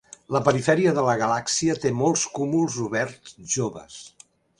[0.35, 3.99] La perifèria de la galàxia té molts cúmuls oberts joves.